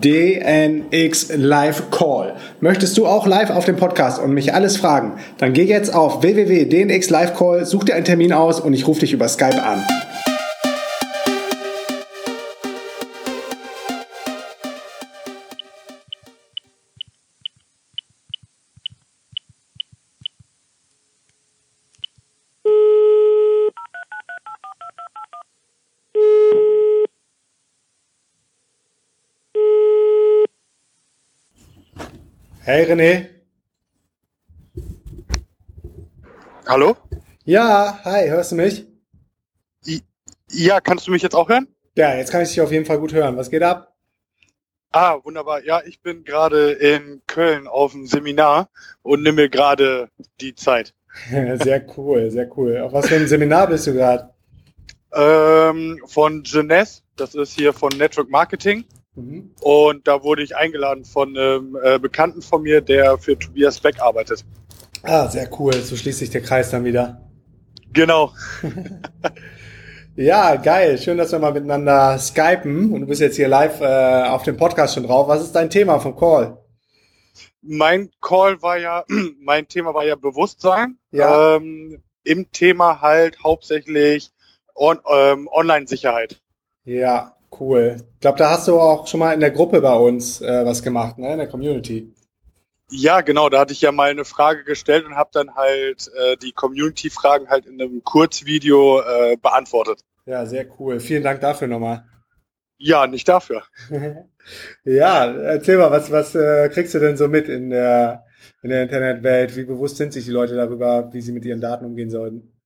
[0.00, 2.34] DNX Live Call.
[2.60, 5.12] Möchtest du auch live auf dem Podcast und mich alles fragen?
[5.38, 9.00] Dann geh jetzt auf www.dnx Live Call, such dir einen Termin aus und ich rufe
[9.00, 9.82] dich über Skype an.
[32.72, 33.28] Hey René.
[36.68, 36.96] Hallo?
[37.44, 38.86] Ja, hi, hörst du mich?
[40.52, 41.66] Ja, kannst du mich jetzt auch hören?
[41.96, 43.36] Ja, jetzt kann ich dich auf jeden Fall gut hören.
[43.36, 43.96] Was geht ab?
[44.92, 45.64] Ah, wunderbar.
[45.64, 48.68] Ja, ich bin gerade in Köln auf einem Seminar
[49.02, 50.08] und nehme mir gerade
[50.40, 50.94] die Zeit.
[51.28, 52.78] sehr cool, sehr cool.
[52.78, 54.32] Auf was für einem Seminar bist du gerade?
[55.12, 58.84] Ähm, von Jeunesse, das ist hier von Network Marketing.
[59.20, 59.54] Mhm.
[59.60, 64.00] Und da wurde ich eingeladen von einem äh, Bekannten von mir, der für Tobias Beck
[64.00, 64.44] arbeitet.
[65.02, 65.72] Ah, sehr cool.
[65.74, 67.28] So schließt sich der Kreis dann wieder.
[67.92, 68.32] Genau.
[70.16, 70.98] ja, geil.
[70.98, 72.92] Schön, dass wir mal miteinander skypen.
[72.92, 75.28] Und du bist jetzt hier live äh, auf dem Podcast schon drauf.
[75.28, 76.58] Was ist dein Thema vom Call?
[77.62, 79.04] Mein Call war ja,
[79.40, 80.98] mein Thema war ja Bewusstsein.
[81.10, 81.56] Ja.
[81.56, 84.30] Ähm, Im Thema halt hauptsächlich
[84.74, 86.40] on, ähm, Online-Sicherheit.
[86.84, 87.96] Ja, Cool.
[88.14, 90.82] Ich glaube, da hast du auch schon mal in der Gruppe bei uns äh, was
[90.82, 91.32] gemacht, ne?
[91.32, 92.14] in der Community.
[92.90, 93.48] Ja, genau.
[93.48, 97.48] Da hatte ich ja mal eine Frage gestellt und habe dann halt äh, die Community-Fragen
[97.48, 100.04] halt in einem Kurzvideo äh, beantwortet.
[100.26, 101.00] Ja, sehr cool.
[101.00, 102.04] Vielen Dank dafür nochmal.
[102.78, 103.62] Ja, nicht dafür.
[104.84, 108.24] ja, erzähl mal, was, was äh, kriegst du denn so mit in der,
[108.62, 109.54] in der Internetwelt?
[109.56, 112.59] Wie bewusst sind sich die Leute darüber, wie sie mit ihren Daten umgehen sollten?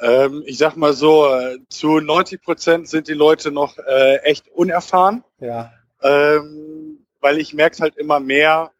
[0.00, 4.48] Ähm, ich sag mal so, äh, zu 90 Prozent sind die Leute noch äh, echt
[4.48, 5.24] unerfahren.
[5.38, 5.72] Ja.
[6.02, 8.72] Ähm, weil ich merke halt immer mehr,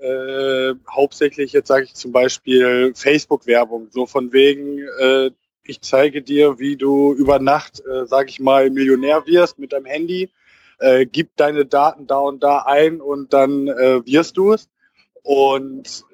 [0.00, 5.30] äh, hauptsächlich jetzt sage ich zum Beispiel Facebook-Werbung, so von wegen, äh,
[5.62, 9.84] ich zeige dir, wie du über Nacht, äh, sage ich mal, Millionär wirst mit deinem
[9.84, 10.30] Handy,
[10.78, 14.68] äh, gib deine Daten da und da ein und dann äh, wirst du es.
[15.22, 16.04] Und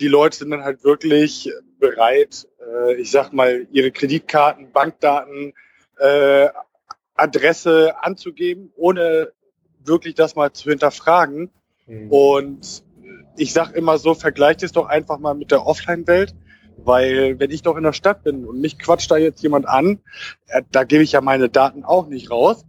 [0.00, 5.52] die Leute sind dann halt wirklich bereit, äh, ich sag mal, ihre Kreditkarten, Bankdaten,
[5.98, 6.48] äh,
[7.14, 9.32] Adresse anzugeben, ohne
[9.84, 11.50] wirklich das mal zu hinterfragen.
[11.86, 12.10] Mhm.
[12.10, 12.82] Und
[13.36, 16.34] ich sag immer so, vergleicht es doch einfach mal mit der Offline-Welt.
[16.76, 20.00] Weil wenn ich doch in der Stadt bin und mich quatscht da jetzt jemand an,
[20.48, 22.64] äh, da gebe ich ja meine Daten auch nicht raus.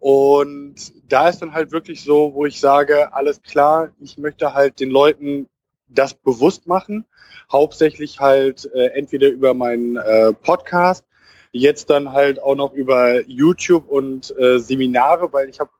[0.00, 0.76] Und
[1.08, 4.90] da ist dann halt wirklich so, wo ich sage, alles klar, ich möchte halt den
[4.90, 5.48] Leuten
[5.88, 7.04] das bewusst machen.
[7.50, 11.04] Hauptsächlich halt äh, entweder über meinen äh, Podcast,
[11.52, 15.70] jetzt dann halt auch noch über YouTube und äh, Seminare, weil ich habe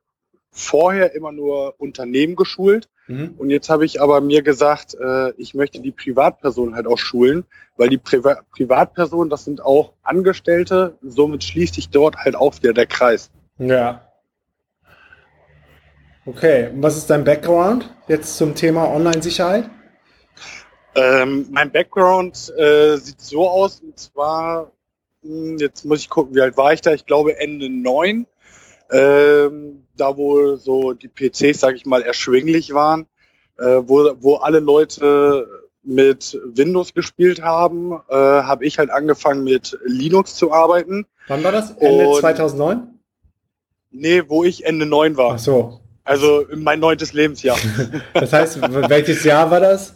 [0.51, 3.35] vorher immer nur Unternehmen geschult mhm.
[3.37, 7.45] und jetzt habe ich aber mir gesagt, äh, ich möchte die Privatpersonen halt auch schulen,
[7.77, 12.73] weil die Priva Privatpersonen, das sind auch Angestellte, somit schließt sich dort halt auch wieder
[12.73, 13.31] der Kreis.
[13.59, 14.09] Ja.
[16.27, 19.71] Okay, und was ist dein Background jetzt zum Thema Online-Sicherheit?
[20.99, 24.73] Ähm, mein Background äh, sieht so aus, und zwar,
[25.23, 26.93] hm, jetzt muss ich gucken, wie alt war ich da?
[26.93, 28.27] Ich glaube Ende neun,
[28.91, 33.07] ähm, da wo so die PCs, sage ich mal, erschwinglich waren,
[33.59, 35.47] äh, wo, wo alle Leute
[35.85, 41.07] mit Windows gespielt haben, äh, habe ich halt angefangen mit Linux zu arbeiten.
[41.29, 41.71] Wann war das?
[41.79, 42.99] Ende und, 2009?
[43.93, 45.35] Nee, wo ich Ende neun war.
[45.35, 45.81] Ach so.
[46.03, 47.59] Also mein neuntes Lebensjahr.
[48.15, 49.95] das heißt, welches Jahr war das?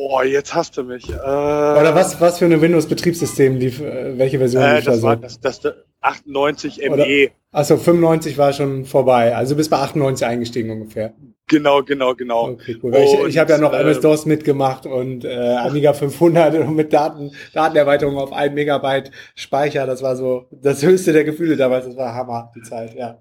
[0.00, 1.08] Oh, jetzt hast du mich.
[1.10, 5.02] Äh, Oder was, was für ein Windows-Betriebssystem lief, äh, welche Version äh, lief das da
[5.02, 5.60] war das, das
[6.02, 7.30] 98 ME.
[7.50, 9.34] Achso, 95 war schon vorbei.
[9.34, 11.14] Also bis bei 98 eingestiegen ungefähr.
[11.48, 12.50] Genau, genau, genau.
[12.50, 12.94] Okay, cool.
[12.94, 17.32] Und, ich ich habe ja noch äh, MS-DOS mitgemacht und äh, Amiga 500 mit Daten,
[17.52, 19.84] Datenerweiterung auf 1 Megabyte Speicher.
[19.84, 21.86] Das war so das höchste der Gefühle damals.
[21.86, 23.18] Das war Hammer, die Zeit, ja.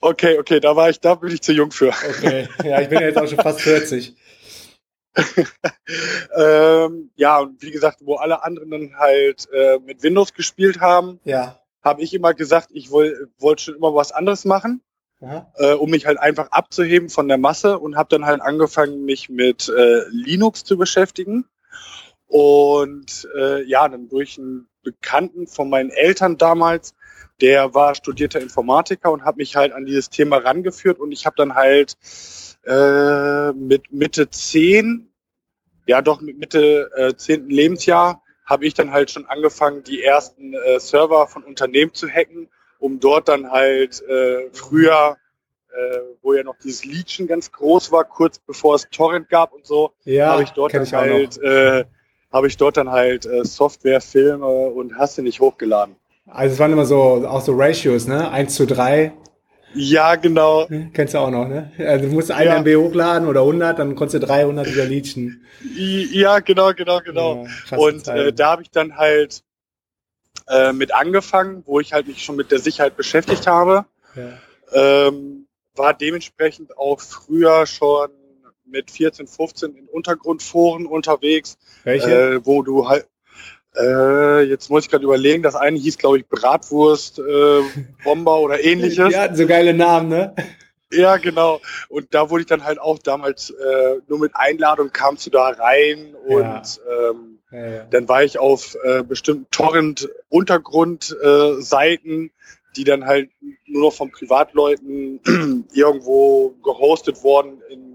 [0.00, 1.88] Okay, okay, da war ich, da bin ich zu jung für.
[1.88, 4.14] Okay, ja, ich bin ja jetzt auch schon fast 40.
[6.36, 11.20] ähm, ja, und wie gesagt, wo alle anderen dann halt äh, mit Windows gespielt haben,
[11.24, 11.60] ja.
[11.82, 14.82] habe ich immer gesagt, ich wollte wollt schon immer was anderes machen,
[15.56, 19.28] äh, um mich halt einfach abzuheben von der Masse und habe dann halt angefangen, mich
[19.28, 21.46] mit äh, Linux zu beschäftigen.
[22.26, 26.94] Und äh, ja, dann durch ein Bekannten von meinen Eltern damals,
[27.40, 31.36] der war studierter Informatiker und hat mich halt an dieses Thema rangeführt und ich habe
[31.36, 31.96] dann halt
[32.66, 35.10] äh, mit Mitte zehn,
[35.86, 40.54] ja doch mit Mitte äh, zehnten Lebensjahr, habe ich dann halt schon angefangen, die ersten
[40.54, 42.48] äh, Server von Unternehmen zu hacken,
[42.78, 45.16] um dort dann halt äh, früher,
[45.72, 49.64] äh, wo ja noch dieses Leechen ganz groß war, kurz bevor es Torrent gab und
[49.64, 51.84] so, Ja, habe ich dort dann ich halt, äh,
[52.32, 55.96] habe ich dort dann halt äh, Software, Filme und hast du nicht hochgeladen.
[56.26, 58.30] Also es waren immer so, auch so Ratios, ne?
[58.30, 59.12] 1 zu 3.
[59.74, 60.66] Ja, genau.
[60.92, 61.70] Kennst du auch noch, ne?
[61.78, 62.56] Also du musst ein Ja.
[62.58, 65.44] MB hochladen oder 100, dann konntest du 300 wieder leechen.
[65.76, 67.46] I- Ja, genau, genau, genau.
[67.70, 69.42] Ja, und äh, da habe ich dann halt
[70.48, 73.84] äh, mit angefangen, wo ich halt mich schon mit der Sicherheit beschäftigt habe.
[74.16, 75.08] Ja.
[75.08, 75.46] Ähm,
[75.76, 78.10] war dementsprechend auch früher schon
[78.70, 82.34] mit 14, 15 in Untergrundforen unterwegs, Welche?
[82.36, 83.06] äh, wo du halt
[83.76, 87.60] äh, jetzt muss ich gerade überlegen, das eine hieß, glaube ich, Bratwurst, äh,
[88.04, 89.08] Bomber oder ähnliches.
[89.10, 90.34] Die hatten so geile Namen, ne?
[90.92, 91.60] Ja, genau.
[91.88, 95.50] Und da wurde ich dann halt auch damals äh, nur mit Einladung kamst du da
[95.50, 96.62] rein und Ja.
[97.10, 97.84] ähm, Ja, ja.
[97.84, 102.30] dann war ich auf äh, bestimmten Torrent-Untergrund-Seiten, äh,
[102.76, 103.30] die dann halt
[103.66, 105.20] nur noch von Privatleuten
[105.72, 107.89] irgendwo gehostet worden in,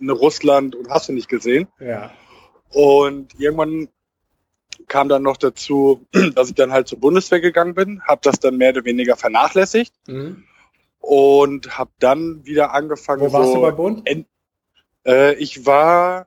[0.00, 1.68] in Russland und hast du nicht gesehen.
[1.80, 2.10] ja.
[2.70, 3.88] Und irgendwann
[4.88, 6.04] kam dann noch dazu,
[6.34, 9.94] dass ich dann halt zur Bundeswehr gegangen bin, habe das dann mehr oder weniger vernachlässigt
[10.08, 10.44] Mhm.
[10.98, 13.22] und habe dann wieder angefangen.
[13.22, 14.08] Wo warst so, du bei Bund?
[15.06, 16.26] Äh, ich war,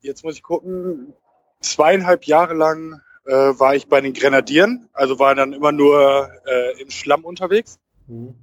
[0.00, 1.14] jetzt muss ich gucken,
[1.60, 6.82] zweieinhalb Jahre lang äh, war ich bei den Grenadieren, also war dann immer nur äh,
[6.82, 7.78] im Schlamm unterwegs.
[8.08, 8.34] Mhm.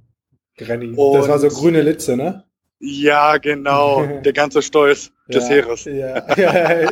[0.96, 2.44] Und- Das war so grüne Litze, ne?
[2.80, 5.54] Ja, genau, der ganze Stolz des ja.
[5.54, 5.84] Heeres.
[5.84, 6.90] Ja, ja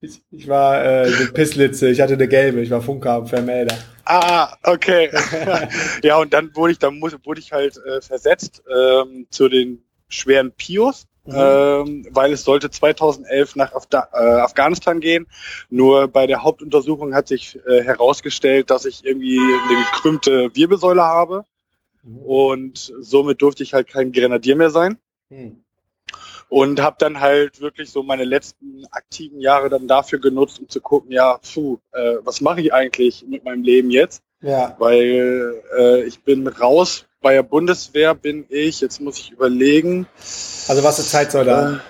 [0.00, 3.76] ich, ich, war äh, eine Pisslitze, ich hatte eine gelbe, ich war Funker und Vermelder.
[4.04, 5.10] Ah, okay.
[6.02, 9.82] ja, und dann wurde ich, dann muss, wurde ich halt äh, versetzt ähm, zu den
[10.08, 11.06] schweren Pios.
[11.26, 11.34] Mhm.
[11.34, 15.26] Ähm, weil es sollte 2011 nach Afda äh, Afghanistan gehen.
[15.70, 21.46] Nur bei der Hauptuntersuchung hat sich äh, herausgestellt, dass ich irgendwie eine gekrümmte Wirbelsäule habe
[22.26, 24.98] und somit durfte ich halt kein Grenadier mehr sein
[25.30, 25.64] Mhm.
[26.48, 30.80] und habe dann halt wirklich so meine letzten aktiven Jahre dann dafür genutzt, um zu
[30.80, 34.22] gucken, ja, puh, äh, was mache ich eigentlich mit meinem Leben jetzt?
[34.42, 37.06] Ja, Weil äh, ich bin raus.
[37.22, 40.06] Bei der Bundeswehr bin ich, jetzt muss ich überlegen,
[40.68, 41.72] also was für Zeitsoldat?
[41.72, 41.80] Ähm,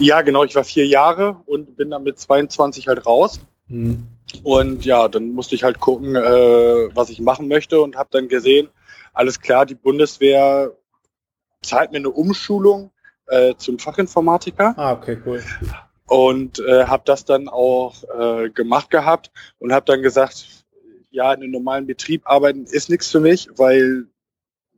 [0.00, 3.38] ja, genau, ich war vier Jahre und bin dann mit 22 halt raus.
[3.68, 4.08] Mhm.
[4.42, 8.26] Und ja, dann musste ich halt gucken, äh, was ich machen möchte und habe dann
[8.28, 8.68] gesehen,
[9.12, 10.72] alles klar, die Bundeswehr
[11.66, 12.90] zahlt mir eine Umschulung
[13.26, 15.42] äh, zum Fachinformatiker Ah, okay, cool.
[16.06, 20.64] und äh, habe das dann auch äh, gemacht gehabt und habe dann gesagt,
[21.10, 24.06] ja, in einem normalen Betrieb arbeiten ist nichts für mich, weil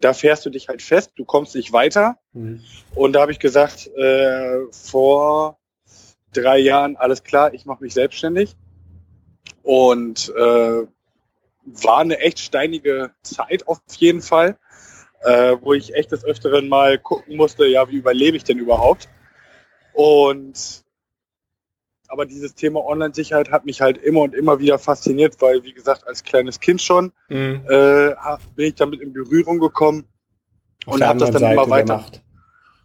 [0.00, 2.18] da fährst du dich halt fest, du kommst nicht weiter.
[2.34, 2.60] Mhm.
[2.94, 5.58] Und da habe ich gesagt, äh, vor
[6.34, 8.54] drei Jahren, alles klar, ich mache mich selbstständig.
[9.62, 10.86] Und äh,
[11.64, 14.58] war eine echt steinige Zeit auf jeden Fall,
[15.26, 19.08] äh, wo ich echt des Öfteren mal gucken musste, ja, wie überlebe ich denn überhaupt?
[19.92, 20.84] Und
[22.08, 26.06] aber dieses Thema Online-Sicherheit hat mich halt immer und immer wieder fasziniert, weil, wie gesagt,
[26.06, 27.62] als kleines Kind schon Mhm.
[27.68, 28.10] äh,
[28.54, 30.04] bin ich damit in Berührung gekommen
[30.86, 31.84] Auf und habe das dann immer Seite weiter.
[31.86, 32.22] der Macht.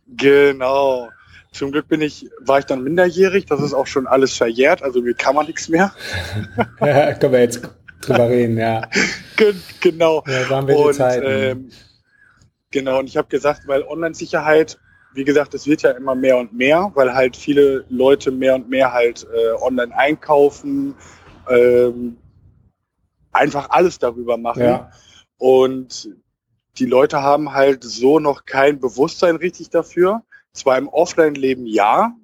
[0.07, 1.09] Genau.
[1.51, 5.01] Zum Glück bin ich, war ich dann minderjährig, das ist auch schon alles verjährt, also
[5.01, 5.93] mir kann man nichts mehr.
[6.79, 7.61] Ja, können wir jetzt
[8.01, 8.89] drüber reden, ja.
[9.37, 10.23] Ge genau.
[10.27, 11.25] Ja, waren wir die Und Zeiten.
[11.27, 11.69] ähm,
[12.71, 14.79] genau, und ich habe gesagt, weil Online-Sicherheit,
[15.13, 18.69] wie gesagt, es wird ja immer mehr und mehr, weil halt viele Leute mehr und
[18.69, 20.95] mehr halt äh, online einkaufen,
[21.49, 22.17] ähm,
[23.31, 24.63] einfach alles darüber machen.
[24.63, 24.91] ja.
[25.37, 26.09] Und
[26.77, 30.23] die Leute haben halt so noch kein Bewusstsein richtig dafür.
[30.53, 32.15] Zwar im Offline-Leben ja,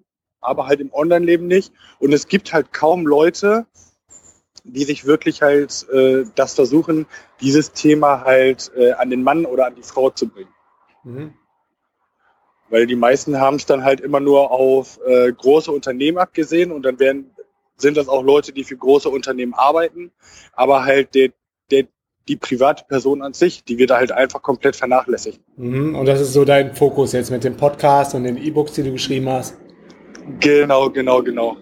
[0.41, 1.73] aber halt im Online-Leben nicht.
[1.99, 3.65] Und es gibt halt kaum Leute,
[4.67, 7.05] die sich wirklich halt äh, das versuchen,
[7.41, 10.53] dieses Thema halt äh, an den Mann oder an die Frau zu bringen.
[11.03, 11.33] Mhm.
[12.69, 16.83] Weil die meisten haben es dann halt immer nur auf äh, große Unternehmen abgesehen und
[16.83, 17.31] dann werden,
[17.77, 20.11] sind das auch Leute, die für große Unternehmen arbeiten,
[20.53, 21.29] aber halt der,
[21.71, 21.85] der,
[22.27, 25.39] die private Person an sich, die wird da halt einfach komplett vernachlässigt.
[25.55, 25.95] Mhm.
[25.95, 28.91] Und das ist so dein Fokus jetzt mit dem Podcast und den E-Books, die du
[28.91, 29.57] geschrieben hast.
[30.41, 31.55] Genau, genau, genau.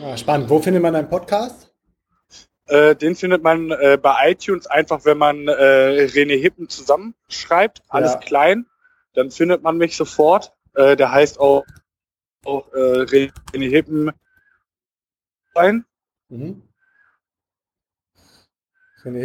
[0.00, 0.48] Ja, spannend.
[0.48, 1.67] Wo findet man deinen Podcast?
[2.68, 8.12] Äh, den findet man äh, bei iTunes einfach, wenn man äh, René Hippen zusammenschreibt, alles
[8.12, 8.18] Ja.
[8.18, 8.66] klein,
[9.14, 10.52] dann findet man mich sofort.
[10.74, 11.64] Äh, der heißt auch,
[12.44, 14.10] auch äh, René Hippen.
[15.54, 15.84] Ein.
[16.28, 16.62] Mhm.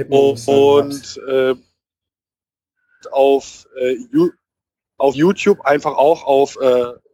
[0.10, 1.56] und, und äh,
[3.12, 3.68] auf,
[4.98, 6.58] auf YouTube einfach auch auf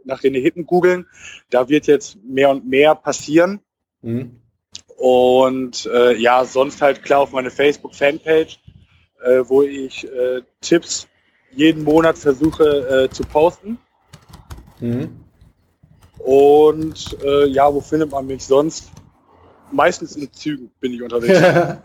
[0.06, 1.08] nach René Hitten googeln.
[1.50, 3.62] Da wird jetzt mehr und mehr passieren.
[4.02, 4.42] Mhm.
[5.00, 8.60] Und äh, ja, sonst halt klar auf meine Facebook-Fanpage,
[9.24, 11.08] äh, wo ich äh, Tipps
[11.52, 13.78] jeden Monat versuche äh, zu posten.
[14.82, 15.24] Mhm.
[16.18, 18.92] Und äh, ja, wo findet man mich sonst?
[19.72, 21.40] Meistens in Zügen bin ich unterwegs.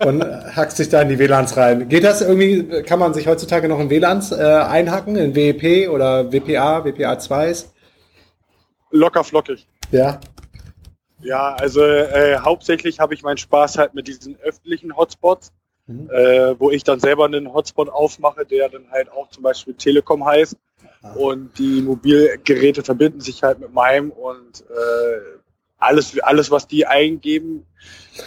[0.06, 1.90] und hackt sich da in die WLANs rein.
[1.90, 6.32] Geht das irgendwie, kann man sich heutzutage noch in WLANs äh, einhacken, in WEP oder
[6.32, 7.66] WPA, WPA2s?
[8.92, 9.66] Locker flockig.
[9.92, 10.20] Ja.
[11.22, 15.52] Ja, also äh, hauptsächlich habe ich meinen Spaß halt mit diesen öffentlichen Hotspots,
[15.86, 16.10] mhm.
[16.10, 20.24] äh, wo ich dann selber einen Hotspot aufmache, der dann halt auch zum Beispiel Telekom
[20.24, 20.56] heißt.
[21.02, 21.12] Ah.
[21.14, 25.20] Und die Mobilgeräte verbinden sich halt mit meinem und äh,
[25.78, 27.66] alles, alles, was die eingeben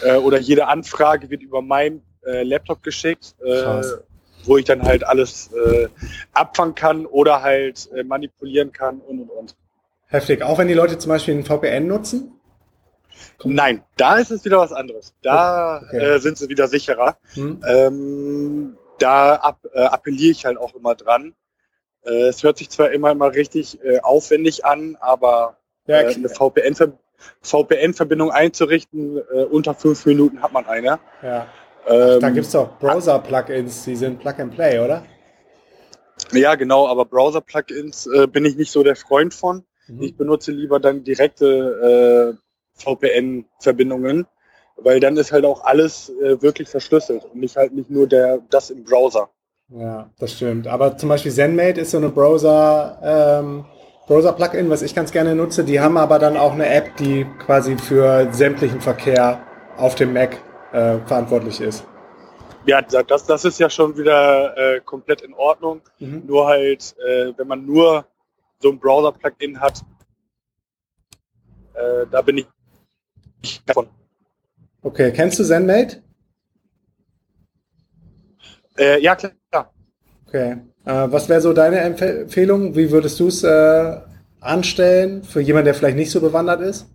[0.02, 3.82] äh, oder jede Anfrage wird über meinen äh, Laptop geschickt, äh,
[4.44, 5.88] wo ich dann halt alles äh,
[6.32, 9.56] abfangen kann oder halt äh, manipulieren kann und und und.
[10.06, 10.42] Heftig.
[10.42, 12.33] Auch wenn die Leute zum Beispiel ein VPN nutzen?
[13.44, 15.14] Nein, da ist es wieder was anderes.
[15.22, 15.96] Da okay.
[15.98, 17.16] äh, sind sie wieder sicherer.
[17.34, 17.62] Hm.
[17.66, 21.34] Ähm, da ab, äh, appelliere ich halt auch immer dran.
[22.04, 25.56] Äh, es hört sich zwar immer immer richtig äh, aufwendig an, aber
[25.86, 26.98] ja, äh, eine VPN-Verbindung
[27.42, 30.98] VPN einzurichten, äh, unter fünf Minuten hat man eine.
[31.22, 31.46] Ja.
[31.86, 35.04] Ähm, da gibt es doch Browser-Plugins, die sind Plug-and-Play, oder?
[36.32, 39.64] Ja, genau, aber Browser-Plugins bin ich nicht so der Freund von.
[39.88, 40.02] Mhm.
[40.02, 42.38] Ich benutze lieber dann direkte
[42.74, 44.26] VPN-Verbindungen,
[44.76, 48.40] weil dann ist halt auch alles äh, wirklich verschlüsselt und nicht halt nicht nur der
[48.50, 49.30] das im Browser.
[49.68, 50.66] Ja, das stimmt.
[50.66, 53.64] Aber zum Beispiel ZenMate ist so eine Browser, ähm,
[54.06, 55.64] Browser-Plugin, was ich ganz gerne nutze.
[55.64, 59.40] Die haben aber dann auch eine App, die quasi für sämtlichen Verkehr
[59.76, 60.36] auf dem Mac
[60.72, 61.86] äh, verantwortlich ist.
[62.66, 65.80] Ja, das, das ist ja schon wieder äh, komplett in Ordnung.
[65.98, 66.22] Mhm.
[66.26, 68.06] Nur halt, äh, wenn man nur
[68.60, 69.82] so ein Browser-Plugin hat,
[71.74, 72.46] äh, da bin ich
[73.66, 73.88] davon.
[74.82, 76.02] Okay, kennst du ZenMate?
[78.76, 79.72] Äh, ja, klar.
[80.26, 80.56] Okay.
[80.84, 82.74] Äh, was wäre so deine Empfehlung?
[82.74, 84.00] Wie würdest du es äh,
[84.40, 86.86] anstellen für jemanden, der vielleicht nicht so bewandert ist?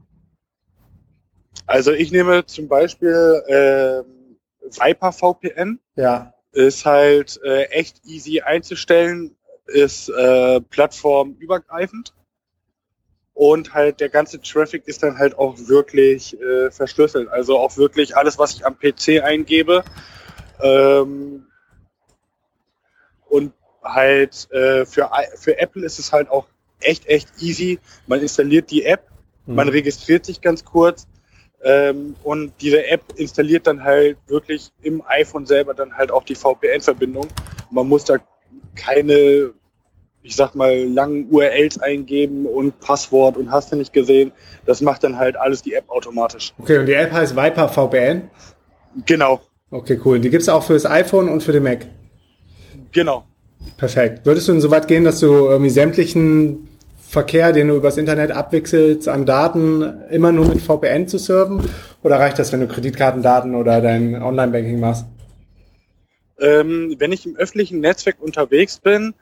[1.65, 4.03] Also ich nehme zum Beispiel äh,
[4.79, 5.79] Viper VPN.
[5.95, 6.33] Ja.
[6.51, 9.35] Ist halt äh, echt easy einzustellen,
[9.67, 12.13] ist äh, plattformübergreifend
[13.39, 17.29] und halt der ganze Traffic ist dann halt auch wirklich äh, verschlüsselt.
[17.29, 19.85] Also auch wirklich alles, was ich am PC eingebe,
[20.61, 21.45] ähm,
[23.29, 26.47] und halt äh, für, für Apple ist es halt auch
[26.81, 27.79] echt, echt easy.
[28.07, 29.07] Man installiert die App,
[29.45, 29.55] mhm.
[29.55, 31.07] man registriert sich ganz kurz
[31.63, 36.35] ähm, und diese App installiert dann halt wirklich im iPhone selber dann halt auch die
[36.35, 37.29] VPN-Verbindung.
[37.71, 38.17] Man muss da
[38.75, 39.53] keine,
[40.29, 44.31] ich sag mal, langen URLs eingeben und Passwort und hast du nicht gesehen.
[44.67, 46.53] Das macht dann halt alles die App automatisch.
[46.59, 48.29] Okay, und die App heißt Viper VPN?
[49.07, 49.41] Genau.
[49.71, 50.19] Okay, cool.
[50.19, 51.87] Die gibt es auch für das iPhone und für den Mac?
[52.91, 53.25] Genau.
[53.77, 54.23] Perfekt.
[54.23, 56.67] Würdest du denn so weit gehen, dass du irgendwie sämtlichen
[57.01, 59.81] Verkehr, den du übers Internet abwechselst, an Daten
[60.11, 61.67] immer nur mit VPN zu serven?
[62.03, 65.05] Oder reicht das, wenn du Kreditkartendaten oder dein Online-Banking machst?
[66.39, 69.15] Ähm, wenn ich im öffentlichen Netzwerk unterwegs bin,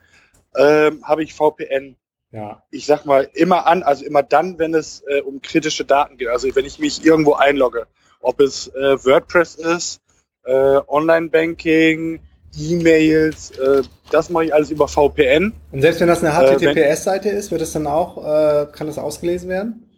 [0.58, 1.96] ähm, habe ich VPN.
[2.30, 2.62] Ja.
[2.70, 6.28] Ich sag mal immer an, also immer dann, wenn es äh, um kritische Daten geht.
[6.28, 7.86] Also wenn ich mich irgendwo einlogge,
[8.20, 10.02] ob es äh, WordPress ist,
[10.44, 12.20] äh, Online-Banking,
[12.58, 15.54] E-Mails, äh, das mache ich alles über VPN.
[15.70, 18.98] Und selbst wenn das eine HTTPS-Seite äh, ist, wird es dann auch, äh, kann das
[18.98, 19.88] ausgelesen werden?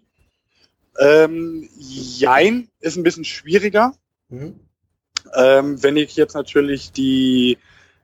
[0.99, 3.93] Ähm, jein, ist ein bisschen schwieriger.
[4.29, 4.61] Mhm.
[5.35, 7.59] Ähm, wenn ich jetzt natürlich die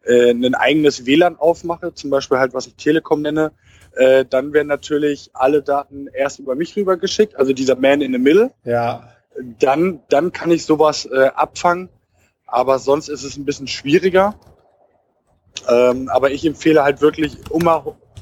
[0.07, 3.53] äh, ein eigenes WLAN aufmache, zum Beispiel halt, was ich Telekom nenne,
[3.97, 8.19] äh, dann werden natürlich alle Daten erst über mich rübergeschickt, also dieser Man in the
[8.19, 8.53] Middle.
[8.65, 9.13] Ja.
[9.59, 11.89] Dann, dann kann ich sowas äh, abfangen.
[12.47, 14.35] Aber sonst ist es ein bisschen schwieriger.
[15.69, 17.69] Ähm, aber ich empfehle halt wirklich, um,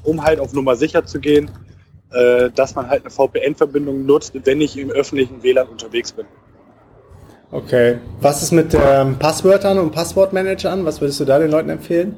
[0.03, 1.51] um halt auf Nummer sicher zu gehen,
[2.11, 6.27] äh, dass man halt eine VPN-Verbindung nutzt, wenn ich im öffentlichen WLAN unterwegs bin.
[7.55, 7.99] Okay.
[8.21, 10.85] Was ist mit ähm, Passwörtern und Passwortmanagern?
[10.85, 12.17] Was würdest du da den Leuten empfehlen?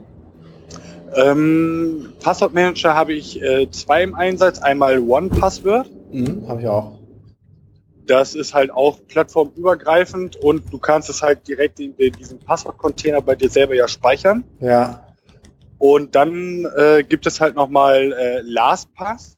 [1.14, 4.60] Ähm, Passwortmanager habe ich äh, zwei im Einsatz.
[4.60, 5.90] Einmal OnePassword.
[6.10, 6.98] Mhm, habe ich auch.
[8.06, 13.20] Das ist halt auch plattformübergreifend und du kannst es halt direkt in, in diesem Passwortcontainer
[13.20, 14.42] bei dir selber ja speichern.
[14.60, 15.06] Ja.
[15.76, 19.36] Und dann äh, gibt es halt nochmal äh, LastPass,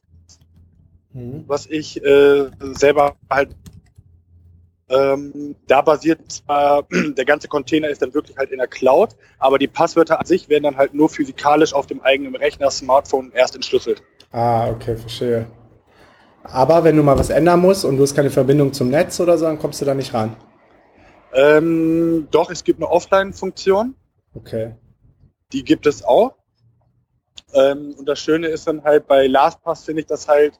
[1.11, 1.43] mhm.
[1.45, 3.49] was ich äh, selber halt
[4.89, 9.59] Ähm, da basiert zwar, der ganze Container ist dann wirklich halt in der Cloud, aber
[9.59, 13.55] die Passwörter an sich werden dann halt nur physikalisch auf dem eigenen Rechner, Smartphone erst
[13.55, 14.01] entschlüsselt.
[14.31, 15.47] Ah, okay, verstehe.
[16.43, 19.37] Aber wenn du mal was ändern musst und du hast keine Verbindung zum Netz oder
[19.37, 20.35] so, dann kommst du da nicht ran.
[21.33, 23.93] Ähm, doch, es gibt eine Offline-Funktion.
[24.33, 24.75] Okay.
[25.51, 26.33] Die gibt es auch.
[27.53, 30.59] Ähm, und das Schöne ist dann halt bei LastPass finde ich das halt,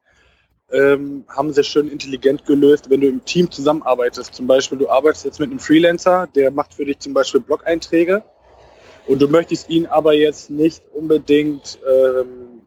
[0.71, 4.33] ähm, haben sie schön intelligent gelöst, wenn du im Team zusammenarbeitest.
[4.33, 8.23] Zum Beispiel, du arbeitest jetzt mit einem Freelancer, der macht für dich zum Beispiel Blog-Einträge
[9.07, 12.61] und du möchtest ihn aber jetzt nicht unbedingt ähm,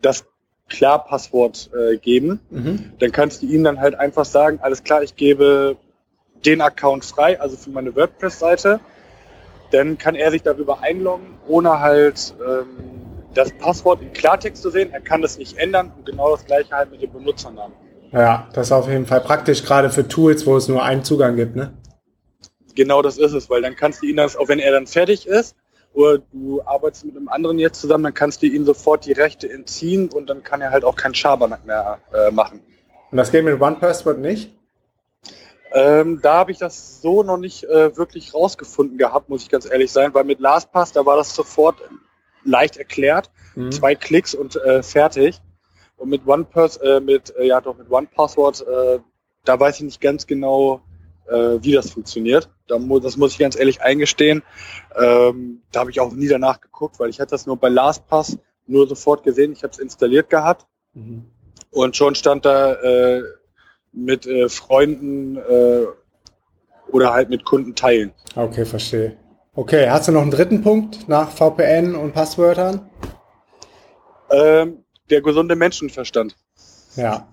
[0.00, 0.24] das
[0.68, 2.40] Klarpasswort äh, geben.
[2.50, 2.92] Mhm.
[2.98, 5.76] Dann kannst du ihm dann halt einfach sagen, alles klar, ich gebe
[6.44, 8.80] den Account frei, also für meine WordPress-Seite.
[9.70, 14.92] Dann kann er sich darüber einloggen, ohne halt ähm, das Passwort in Klartext zu sehen.
[14.92, 17.76] Er kann das nicht ändern und genau das gleiche halt mit dem Benutzernamen.
[18.12, 21.36] Ja, das ist auf jeden Fall praktisch, gerade für Tools, wo es nur einen Zugang
[21.36, 21.72] gibt, ne?
[22.74, 25.26] Genau das ist es, weil dann kannst du ihn das, auch wenn er dann fertig
[25.26, 25.56] ist,
[25.94, 29.50] oder du arbeitest mit einem anderen jetzt zusammen, dann kannst du ihm sofort die Rechte
[29.50, 32.60] entziehen und dann kann er halt auch keinen Schabernack mehr äh, machen.
[33.10, 34.54] Und das geht mit OnePassword nicht?
[35.74, 39.70] Ähm, da habe ich das so noch nicht äh, wirklich rausgefunden gehabt, muss ich ganz
[39.70, 41.76] ehrlich sein, weil mit LastPass, da war das sofort
[42.44, 43.70] leicht erklärt, Mhm.
[43.72, 45.40] zwei Klicks und äh, fertig.
[45.98, 48.98] Und mit OnePass, äh, mit äh, ja doch mit OnePassword, äh,
[49.44, 50.80] da weiß ich nicht ganz genau,
[51.28, 52.48] äh, wie das funktioniert.
[52.66, 54.42] Da mu das muss ich ganz ehrlich eingestehen.
[54.98, 58.38] Ähm, da habe ich auch nie danach geguckt, weil ich hatte das nur bei LastPass
[58.66, 59.52] nur sofort gesehen.
[59.52, 61.26] Ich habe es installiert gehabt Mhm.
[61.70, 63.22] und schon stand da äh,
[63.92, 65.86] mit äh, Freunden äh,
[66.90, 68.12] oder halt mit Kunden teilen.
[68.34, 69.16] Okay, verstehe.
[69.54, 72.88] Okay, hast du noch einen dritten Punkt nach VPN und Passwörtern?
[74.30, 76.38] Ähm, der gesunde Menschenverstand.
[76.96, 77.28] Ja.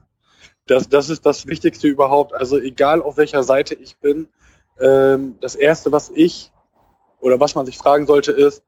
[0.67, 2.33] Das, das ist das Wichtigste überhaupt.
[2.33, 4.27] Also egal auf welcher Seite ich bin,
[4.81, 6.51] ähm, das Erste, was ich
[7.21, 8.63] oder was man sich fragen sollte, ist,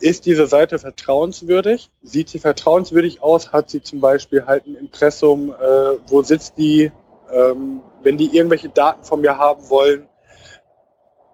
[0.00, 1.90] ist diese Seite vertrauenswürdig?
[2.00, 3.52] Sieht sie vertrauenswürdig aus?
[3.52, 5.50] Hat sie zum Beispiel halt ein Impressum?
[5.50, 6.90] Äh, wo sitzt die?
[7.30, 10.08] Ähm, wenn die irgendwelche Daten von mir haben wollen,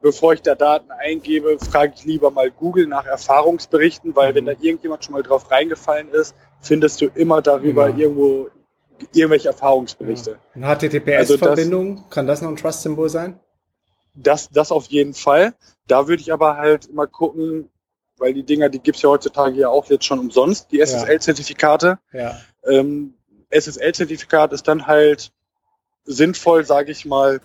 [0.03, 4.53] bevor ich da Daten eingebe, frage ich lieber mal Google nach Erfahrungsberichten, weil wenn da
[4.53, 7.99] irgendjemand schon mal drauf reingefallen ist, findest du immer darüber Genau.
[7.99, 8.51] irgendwo
[9.13, 10.39] irgendwelche Erfahrungsberichte.
[10.55, 13.41] Eine HTTPS-Verbindung, kann das noch ein Trust-Symbol sein?
[14.15, 15.55] Das, das auf jeden Fall.
[15.89, 17.71] Da würde ich aber halt immer gucken,
[18.19, 21.99] weil die Dinger, die gibt's ja heutzutage ja auch jetzt schon umsonst, die SSL-Zertifikate.
[22.13, 22.39] Ja.
[22.65, 23.15] Ähm,
[23.51, 25.33] SSL-Zertifikat ist dann halt
[26.05, 27.41] sinnvoll, sage ich mal,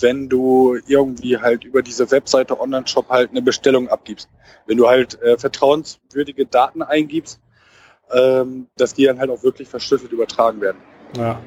[0.00, 4.28] wenn du irgendwie halt über diese Webseite Online-Shop halt eine Bestellung abgibst.
[4.66, 7.40] Wenn du halt äh, vertrauenswürdige Daten eingibst,
[8.12, 10.78] ähm, dass die dann halt auch wirklich verschlüsselt übertragen werden.
[11.16, 11.40] Ja.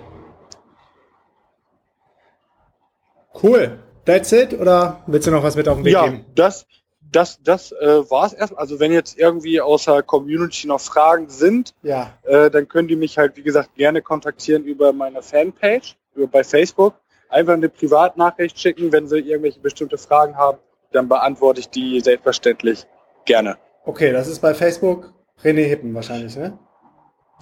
[3.41, 3.79] Cool.
[4.05, 4.53] That's it?
[4.59, 6.25] Oder willst du noch was mit auf den Weg ja, geben?
[6.35, 6.65] das,
[7.11, 8.57] das, das äh, war es erst.
[8.57, 12.13] Also wenn jetzt irgendwie außer Community noch Fragen sind, Ja.
[12.23, 16.43] äh, dann können die mich halt, wie gesagt, gerne kontaktieren über meine Fanpage, über, bei
[16.43, 16.95] Facebook.
[17.29, 20.57] Einfach eine Privatnachricht schicken, wenn sie irgendwelche bestimmte Fragen haben,
[20.91, 22.85] dann beantworte ich die selbstverständlich
[23.25, 23.57] gerne.
[23.85, 25.13] Okay, das ist bei Facebook
[25.43, 26.57] René Hippen wahrscheinlich, ne?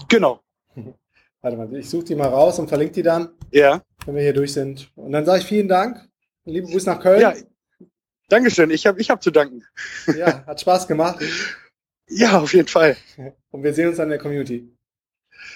[0.10, 0.42] Genau.
[1.42, 3.82] Warte mal, ich suche die mal raus und verlinke die dann, Ja.
[4.06, 4.92] wenn wir hier durch sind.
[4.96, 6.08] Und dann sage ich vielen Dank.
[6.46, 7.22] Lieben Gruß nach Köln.
[7.22, 7.34] Ja.
[8.30, 8.70] Dankeschön.
[8.72, 9.64] Ich habe ich hab zu danken.
[10.18, 11.20] ja, hat Spaß gemacht.
[12.10, 12.96] Ja, auf jeden Fall.
[13.52, 14.74] Und wir sehen uns dann in der Community.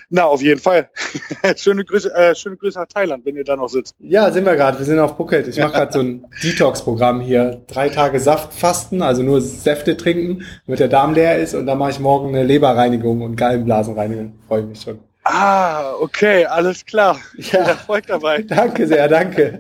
[0.09, 0.89] Na, auf jeden Fall.
[1.57, 3.95] schöne Grüße, äh, schöne Grüße nach Thailand, wenn ihr da noch sitzt.
[3.99, 4.77] Ja, sind wir gerade.
[4.77, 5.47] Wir sind auf Phuket.
[5.47, 7.61] Ich mache gerade so ein Detox-Programm hier.
[7.67, 11.53] Drei Tage Saftfasten, also nur Säfte trinken, damit der Darm leer ist.
[11.55, 14.39] Und dann mache ich morgen eine Leberreinigung und Gallenblasenreinigung.
[14.47, 14.99] Freue ich mich schon.
[15.23, 17.17] Ah, okay, alles klar.
[17.37, 17.59] Ja.
[17.59, 18.41] Erfolg dabei.
[18.47, 19.59] Danke sehr, danke.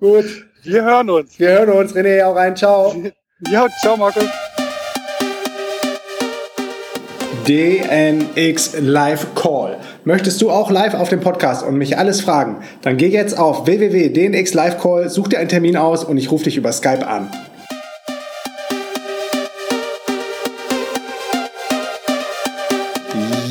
[0.00, 0.24] Gut,
[0.62, 1.38] Wir hören uns.
[1.38, 1.94] wir hören uns.
[1.94, 2.56] René, auch rein.
[2.56, 2.94] Ciao.
[3.50, 4.28] Ja, ciao, Markus.
[7.46, 9.76] DNX Live Call.
[10.04, 12.56] Möchtest du auch live auf dem Podcast und mich alles fragen?
[12.80, 16.44] Dann geh jetzt auf www.dnx Live Call, such dir einen Termin aus und ich rufe
[16.44, 17.30] dich über Skype an.